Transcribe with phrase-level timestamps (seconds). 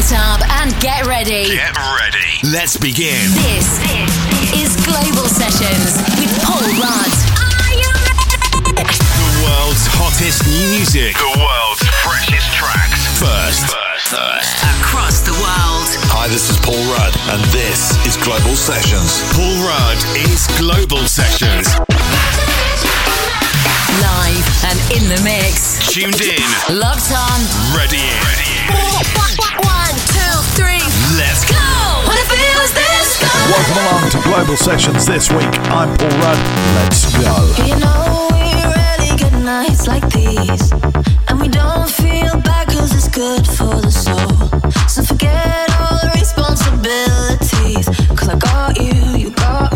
[0.00, 1.44] it up and get ready.
[1.52, 2.32] Get ready.
[2.48, 3.20] Let's begin.
[3.36, 3.68] This,
[4.56, 7.12] is Global Sessions with Paul Rudd.
[8.80, 11.12] The world's hottest music.
[11.20, 13.12] The world's freshest tracks.
[13.20, 13.68] First.
[13.68, 14.16] First.
[14.16, 14.50] First.
[14.80, 15.88] Across the world.
[16.16, 19.20] Hi, this is Paul Rudd, and this is Global Sessions.
[19.36, 21.68] Paul Rudd is Global Sessions.
[24.00, 25.76] Live and in the mix.
[25.92, 26.40] Tuned in.
[26.72, 27.38] Locked on.
[27.76, 28.20] Ready in.
[28.24, 28.59] Ready in.
[28.70, 30.82] One, two, three.
[31.18, 31.58] Let's go!
[32.06, 33.20] What if it was this?
[33.50, 35.52] Welcome along to Global Sessions this week.
[35.70, 36.38] I'm Paul Rudd.
[36.76, 37.34] Let's go.
[37.66, 40.72] You know we really get nights like these,
[41.28, 44.70] and we don't feel bad cause it's good for the soul.
[44.88, 49.69] So forget all the responsibilities, cause I got you, you got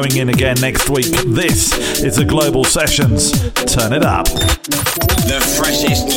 [0.00, 1.10] going in again next week.
[1.26, 3.32] This is the Global Sessions.
[3.52, 4.24] Turn it up.
[4.24, 6.08] The freshest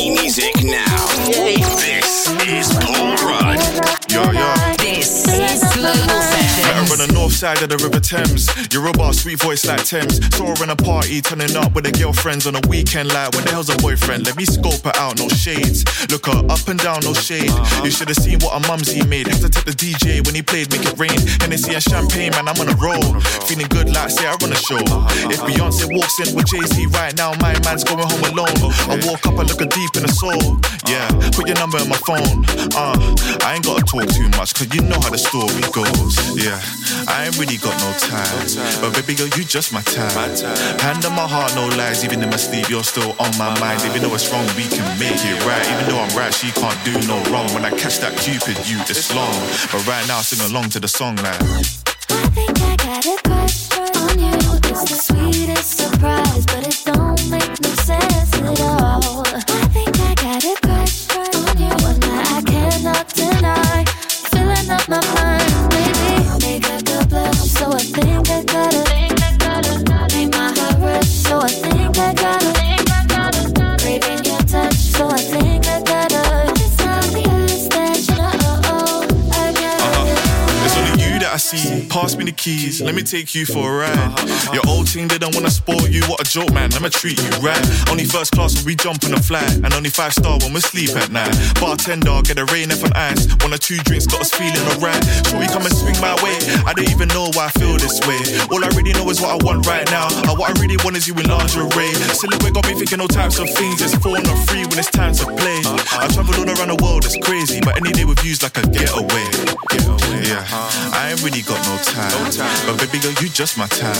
[7.34, 8.46] side of the River Thames.
[8.70, 10.22] You're a sweet voice like Thames.
[10.36, 13.10] Saw her in a party, turning up with her girlfriends on a weekend.
[13.10, 14.26] Like, when the hell's a boyfriend?
[14.26, 15.82] Let me scope her out, no shades.
[16.10, 17.50] Look her up and down, no shade.
[17.82, 19.26] You should have seen what a mumsy made.
[19.26, 21.18] Have to take the DJ when he played Make It Rain.
[21.42, 23.18] Hennessy and champagne, man, I'm on a roll.
[23.50, 24.78] Feeling good like, say I run a show.
[25.26, 28.54] If Beyonce walks in with Jay Z right now, my man's going home alone.
[28.86, 30.62] I walk up and look her deep in the soul.
[30.86, 32.46] Yeah, put your number in my phone.
[32.78, 32.94] Uh,
[33.42, 36.14] I ain't gotta talk too much, cause you know how the story goes.
[36.38, 36.60] Yeah,
[37.10, 38.46] I ain't really got no time.
[38.80, 40.12] But baby girl, you just my time.
[40.80, 42.04] Hand on my heart, no lies.
[42.04, 43.80] Even in my sleep, you're still on my mind.
[43.88, 45.64] Even though it's wrong, we can make it right.
[45.72, 47.48] Even though I'm right, she can't do no wrong.
[47.54, 49.34] When I catch that Cupid, you, it's long.
[49.72, 51.40] But right now, sing along to the song like.
[52.10, 54.36] I think I got a crush on you.
[54.70, 59.24] It's the sweetest surprise, but it don't make no sense at all.
[59.26, 63.84] I think I got a crush on you, one that I cannot deny.
[64.30, 65.23] Filling up my mind,
[67.94, 68.83] think I gotta.
[81.56, 81.86] See.
[81.88, 84.12] Pass me the keys, let me take you for a ride.
[84.52, 86.02] Your old team didn't wanna spoil you.
[86.06, 86.72] What a joke, man.
[86.74, 87.60] I'ma treat you right.
[87.90, 90.60] Only first class when we jump on a flight, and only five star when we
[90.60, 91.34] sleep at night.
[91.60, 93.26] Bartender, get a rain F on ice.
[93.42, 95.02] One or two drinks, got us feeling alright.
[95.26, 96.36] Shall we come and swing my way?
[96.66, 98.20] I don't even know why I feel this way.
[98.50, 100.08] All I really know is what I want right now.
[100.28, 101.94] And what I really want is you in lingerie.
[102.14, 103.80] Silhouette got me thinking all types of things.
[103.80, 105.60] It's four not free when it's time to play.
[106.00, 107.60] I've traveled all around the world, it's crazy.
[107.60, 109.26] But any day with you's like a getaway.
[109.70, 110.44] Getaway, yeah.
[111.14, 112.10] I ain't really got no time.
[112.66, 113.94] But baby girl, you just my time.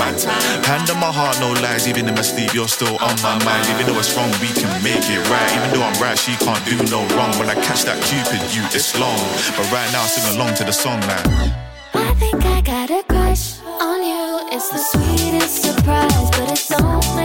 [0.66, 1.86] Hand on my heart, no lies.
[1.86, 3.70] Even in my sleep, you're still on my mind.
[3.70, 5.50] Even though it's wrong, we can make it right.
[5.54, 7.30] Even though I'm right, she can't do no wrong.
[7.38, 9.22] When I catch that Cupid, you, it's long.
[9.54, 11.22] But right now, sing along to the song now.
[11.94, 14.50] I think I got a crush on you.
[14.50, 17.23] It's the sweetest surprise, but it don't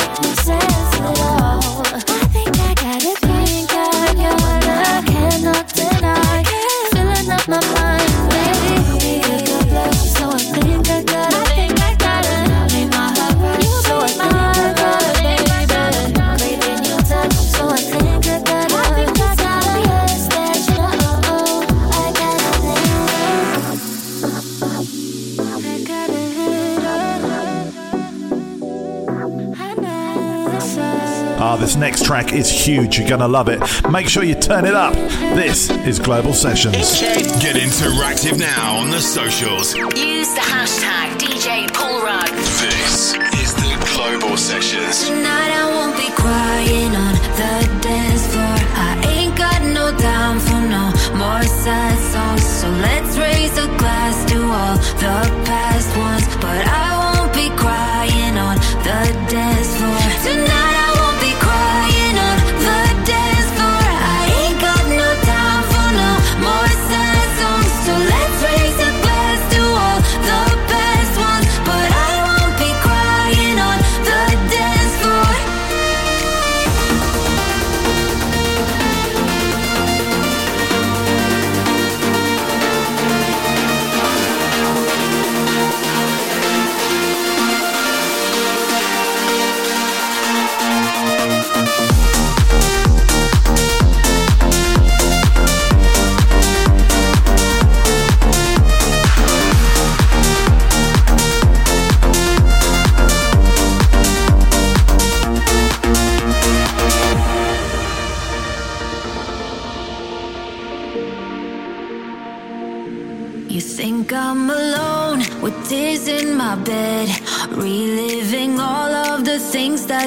[31.70, 32.98] this next track is huge.
[32.98, 33.60] You're going to love it.
[33.92, 34.94] Make sure you turn it up.
[35.36, 37.00] This is Global Sessions.
[37.44, 39.76] Get interactive now on the socials.
[39.76, 42.30] Use the hashtag DJ Paul Rudd.
[42.58, 45.08] This is the Global Sessions.
[45.08, 45.49] Tonight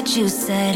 [0.09, 0.72] you said.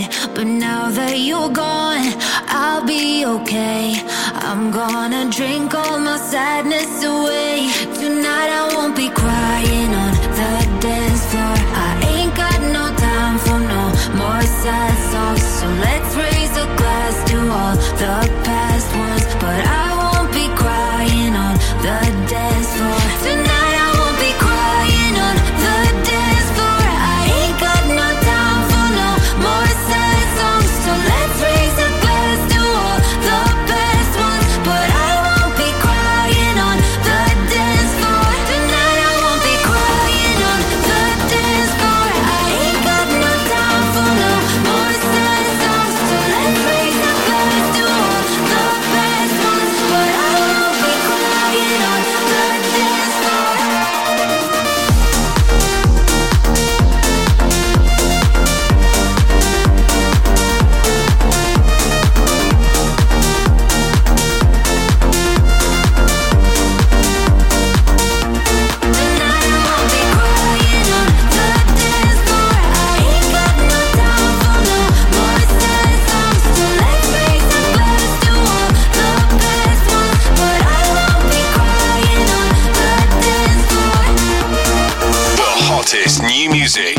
[86.68, 86.98] music.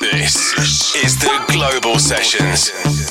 [0.00, 0.36] This
[1.02, 3.01] is the Global Sessions.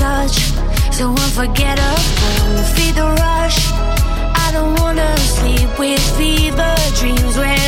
[0.00, 0.36] touch
[0.96, 2.02] so unforgettable.
[2.74, 3.58] Feel the rush.
[4.44, 7.36] I don't wanna sleep with fever dreams.
[7.36, 7.59] Where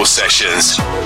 [0.00, 0.99] Global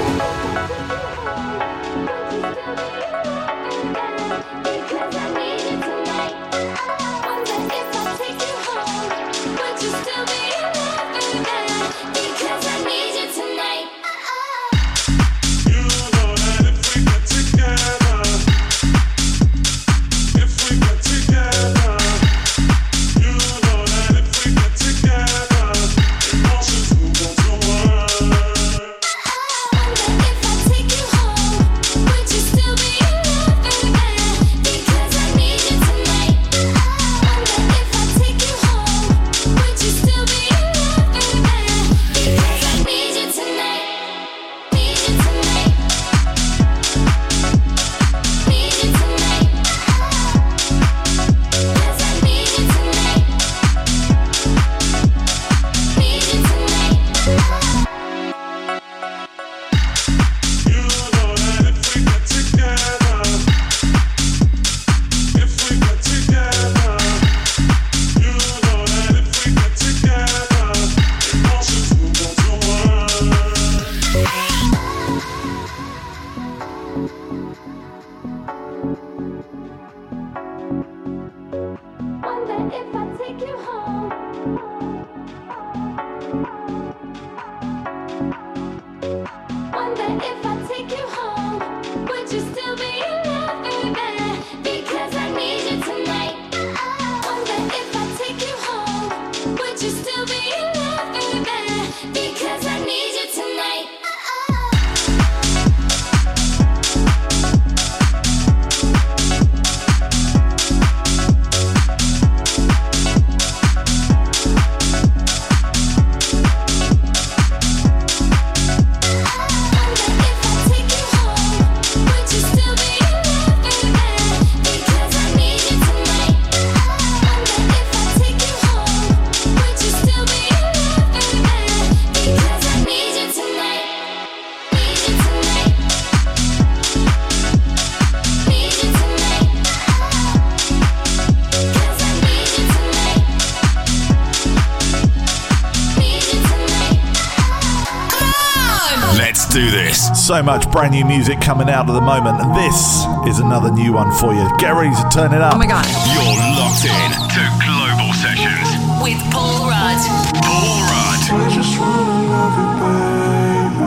[150.25, 153.93] so much brand new music coming out at the moment, and this is another new
[153.93, 154.49] one for you.
[154.57, 155.55] Get ready to turn it up.
[155.55, 155.85] Oh my god.
[156.17, 156.25] You're
[156.57, 158.73] locked in to Global Sessions
[159.05, 160.01] with Paul Rudd.
[160.41, 161.29] Paul Rudd.
[161.29, 163.85] I just wanna love you, baby.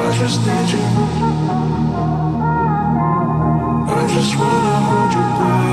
[0.00, 0.80] I just need you.
[3.92, 5.65] I just wanna hold you, baby.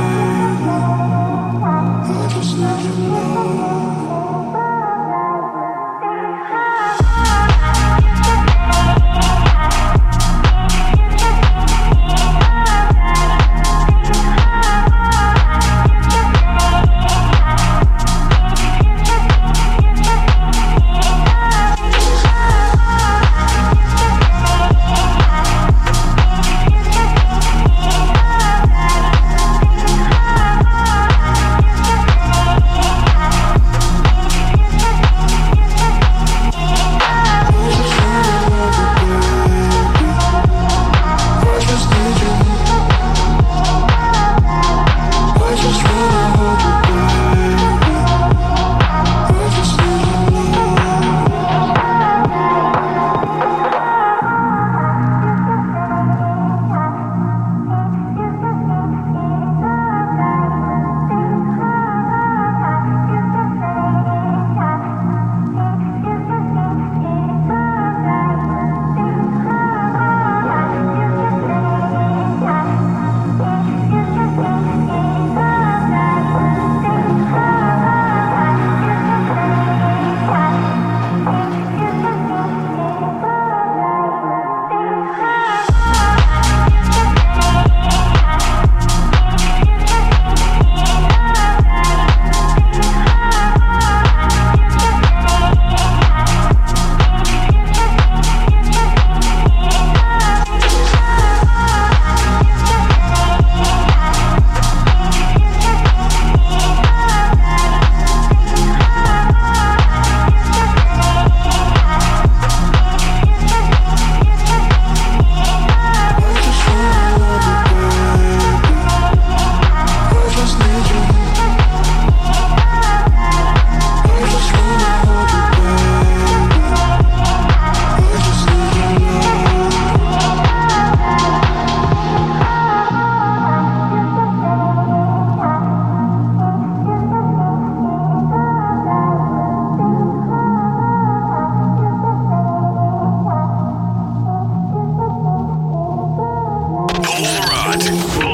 [147.73, 148.32] Hot.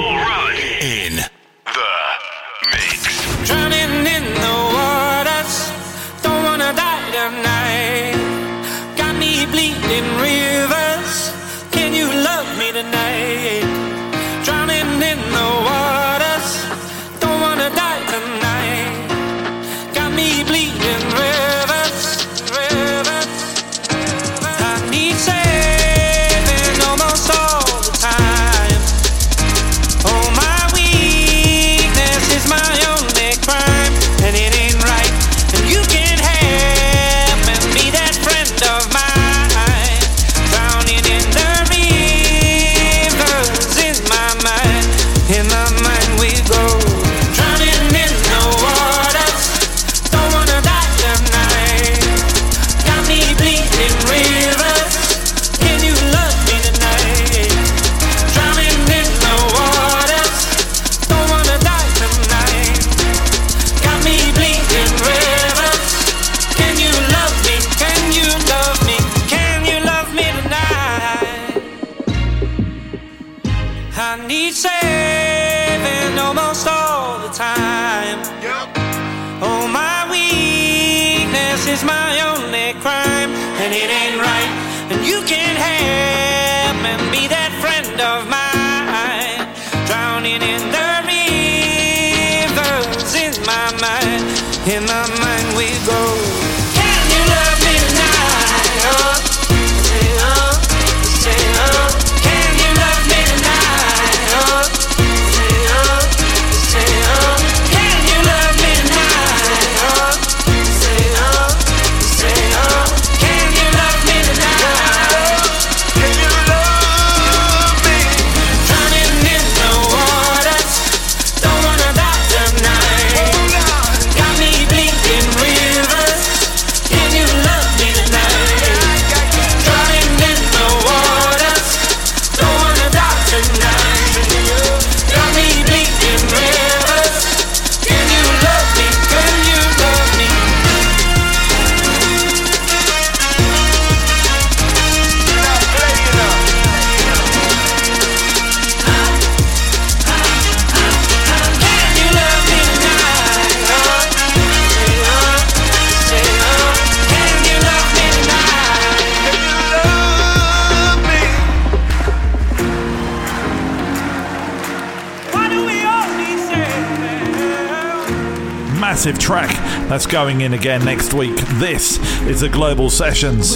[169.89, 171.35] That's going in again next week.
[171.55, 171.97] This
[172.27, 173.55] is the Global Sessions.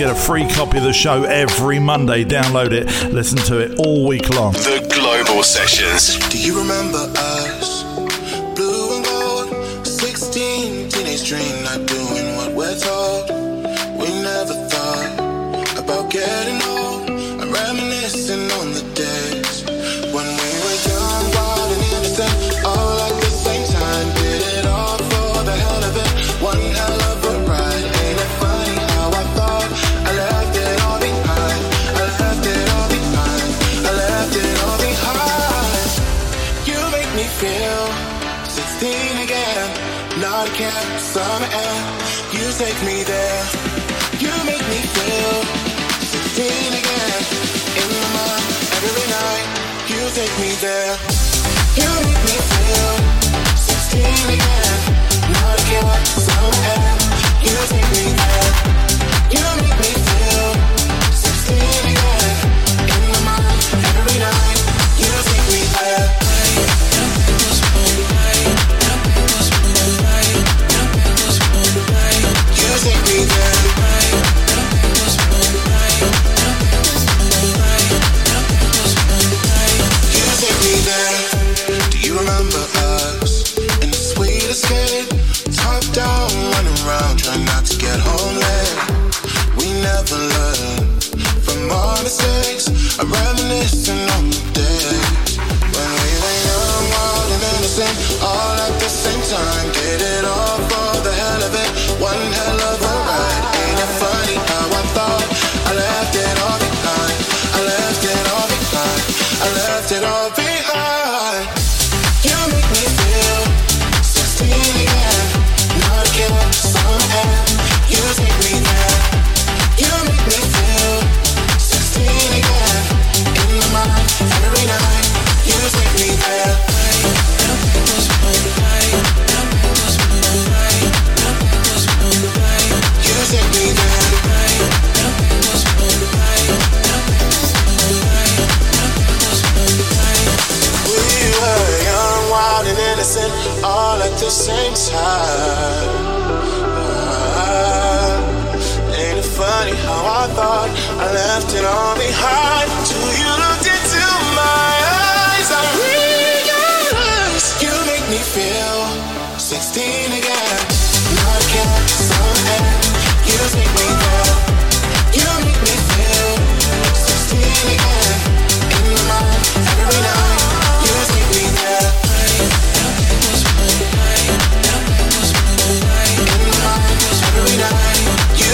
[0.00, 2.24] get a free copy of the show every Monday.
[2.24, 4.52] Download it, listen to it all week long.
[4.52, 6.16] The Global Sessions.
[6.30, 7.49] Do you remember us?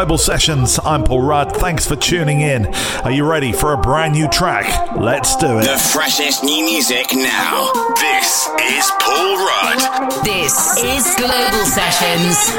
[0.00, 0.80] Global Sessions.
[0.82, 1.54] I'm Paul Rudd.
[1.54, 2.72] Thanks for tuning in.
[3.04, 4.96] Are you ready for a brand new track?
[4.96, 5.64] Let's do it.
[5.64, 7.70] The freshest new music now.
[7.96, 10.24] This is Paul Rudd.
[10.24, 12.56] This is Global Sessions.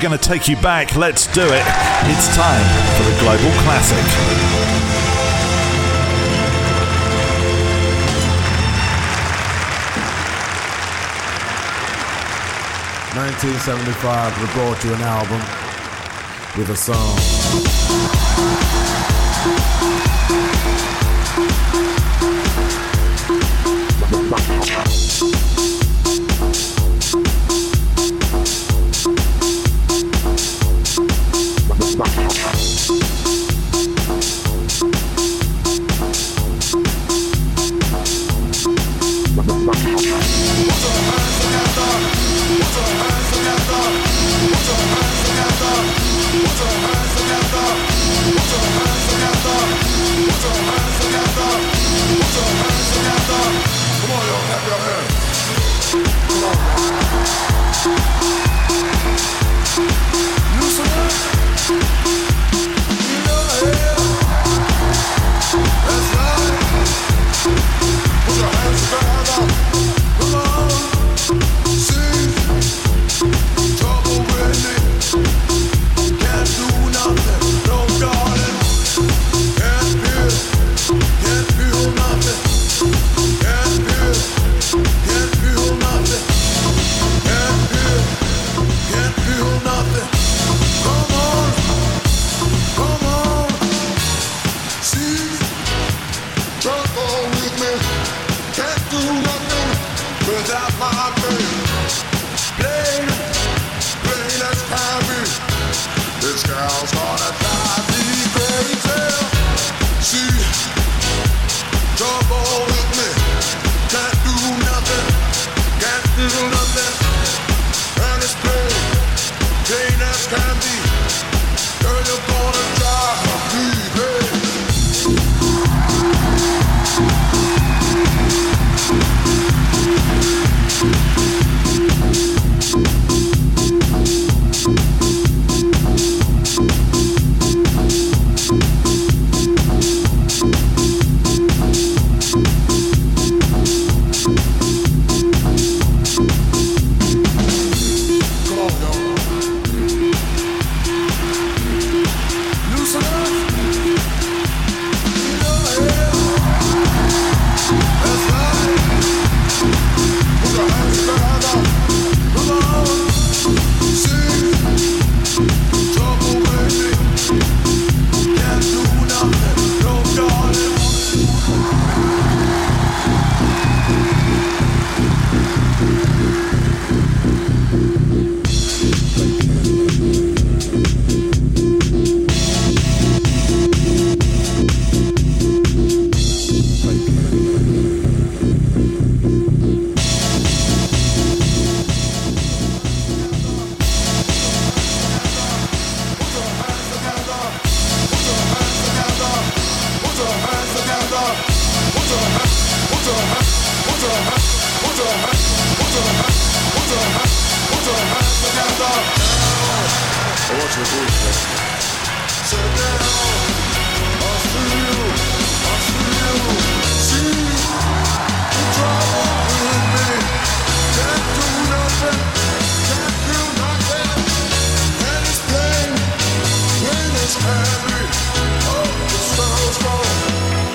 [0.00, 0.96] We're going to take you back.
[0.96, 1.62] Let's do it.
[2.06, 2.64] It's time
[2.96, 3.98] for the Global Classic.
[13.14, 15.42] 1975, we brought you an album
[16.56, 17.18] with a song.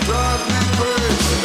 [0.05, 1.44] Drive me crazy.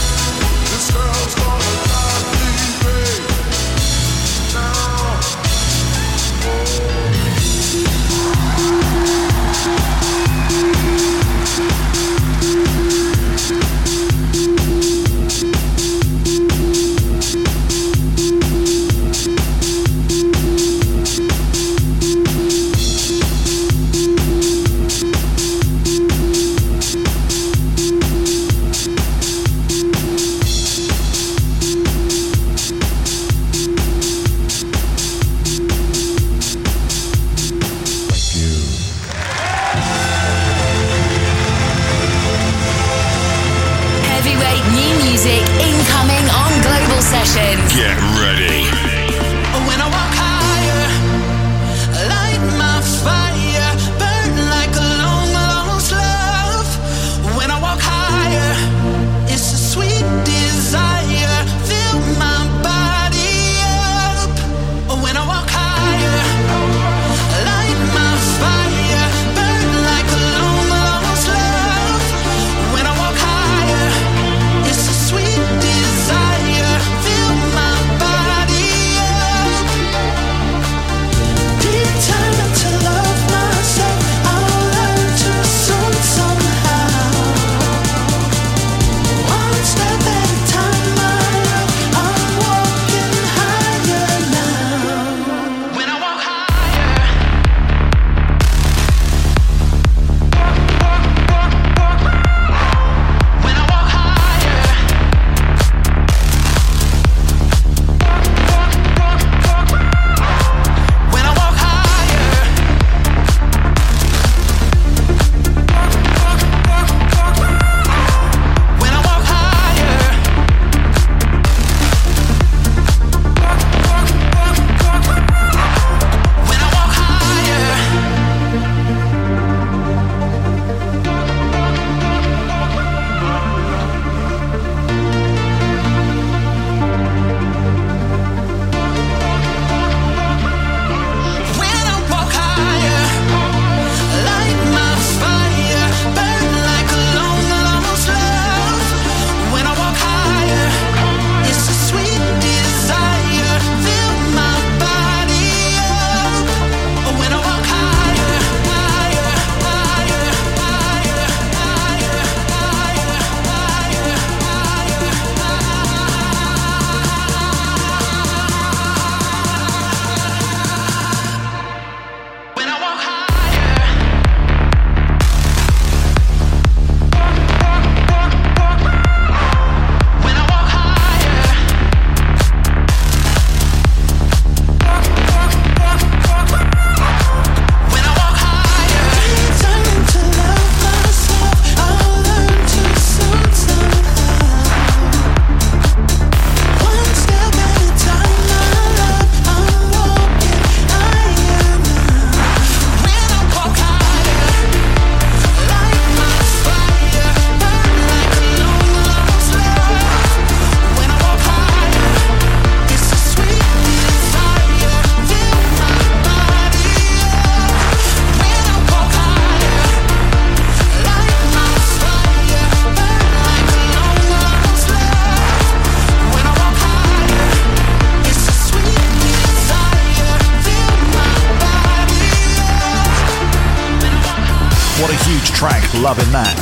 [236.11, 236.60] Loving that.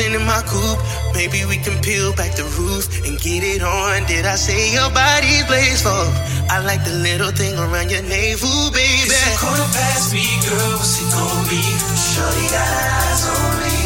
[0.00, 0.80] Flossing in my coupe.
[1.14, 4.06] Maybe we can peel back the roof and get it on.
[4.06, 6.04] Did I say your body plays for?
[6.50, 9.06] I like the little thing around your navel, baby.
[9.06, 10.72] It's a quarter past me, girl.
[10.78, 11.62] What's it gonna be?
[11.94, 13.76] Shorty got eyes on me.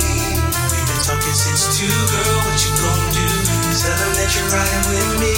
[0.70, 2.36] We've been talking since two, girl.
[2.46, 3.26] What you gonna do?
[3.74, 5.36] Tell them that you're riding with me.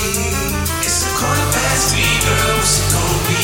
[0.85, 2.55] It's a quarter past me, girl.
[2.61, 3.41] What's it gonna be?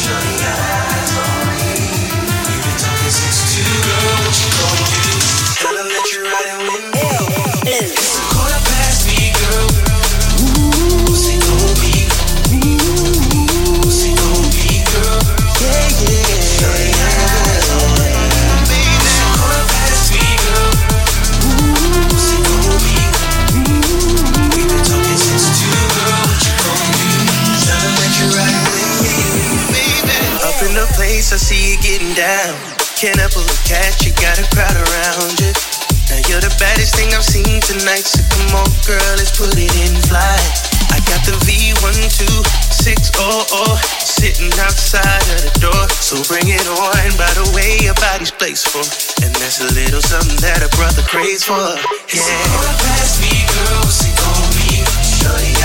[0.00, 1.66] Shorty got eyes on me.
[2.76, 4.75] Tell them
[32.96, 35.52] Can't help but catch you, got a crowd around you.
[36.08, 39.74] Now you're the baddest thing I've seen tonight, so come on, girl, let's put it
[39.84, 40.50] in flight.
[40.94, 43.20] I got the V12600
[44.00, 47.10] sitting outside of the door, so bring it on.
[47.20, 48.86] By the way, your body's for,
[49.20, 51.58] and that's a little something that a brother craves for.
[52.16, 52.22] Yeah.
[52.80, 53.82] Past me, girl?
[55.04, 55.55] Shorty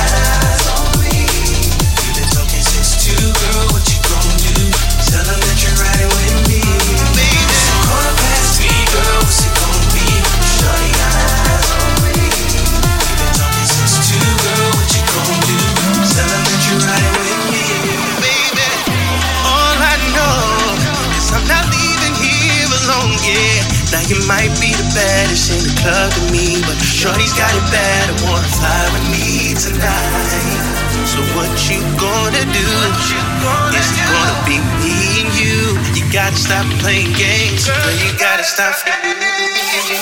[24.12, 28.12] You might be the baddest in the club to me, but Shorty's got it bad.
[28.12, 30.60] I wanna fly with me tonight.
[31.08, 32.68] So what you gonna do?
[33.08, 35.80] You gonna Is it gonna be me and you?
[35.96, 37.92] You gotta stop playing games, girl.
[38.04, 38.76] You gotta stop.
[38.84, 39.96] It's a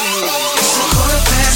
[0.89, 1.49] quarterback.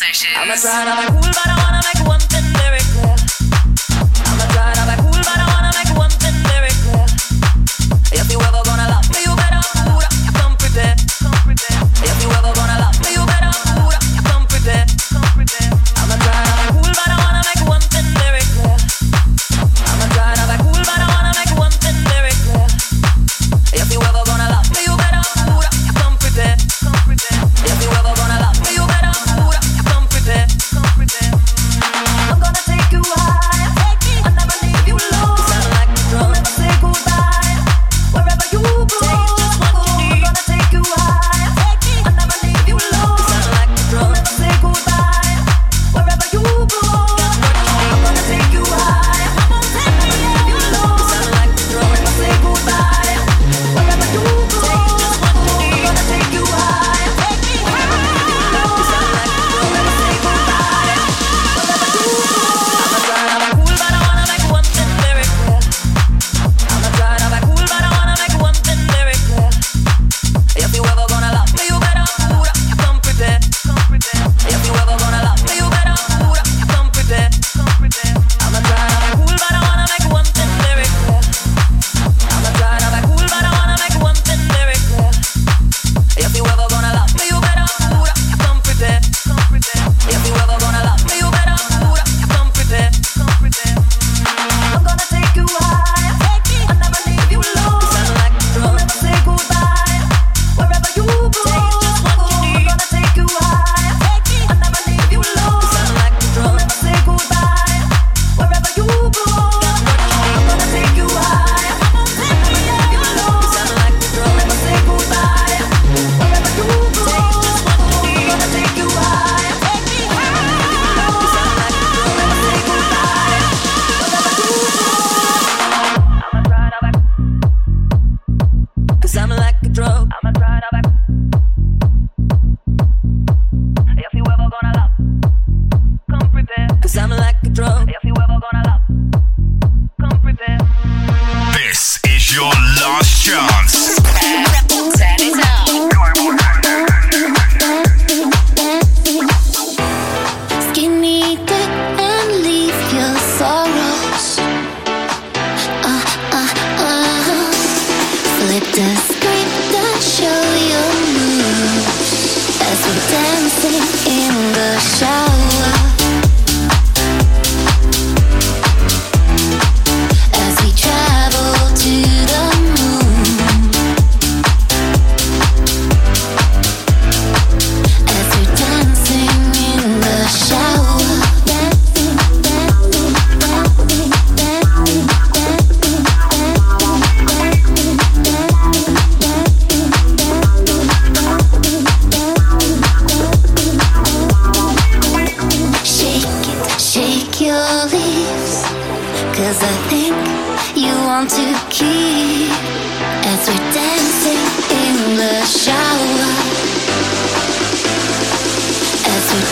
[0.00, 0.32] sessions.
[0.36, 2.00] I'm a try, I'm a cool, but I wanna make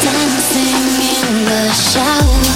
[0.02, 2.47] dancing in the shower.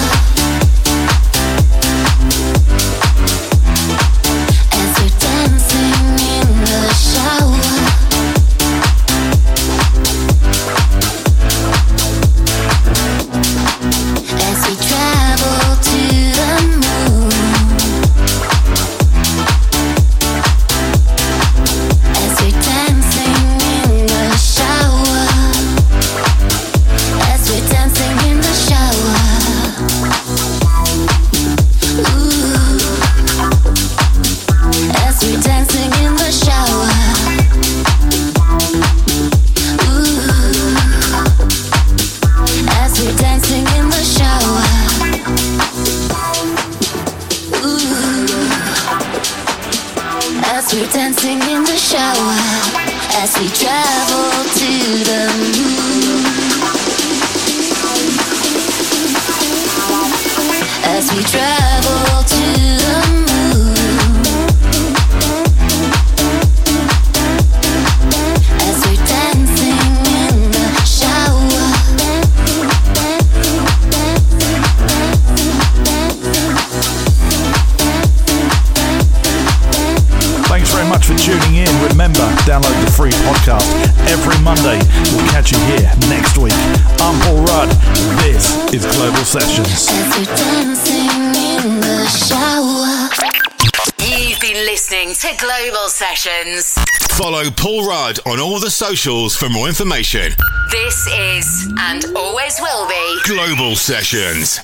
[98.73, 100.31] socials for more information.
[100.71, 104.59] This is and always will be Global Sessions.